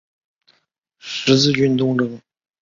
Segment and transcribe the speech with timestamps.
[0.97, 2.19] 十字军东征。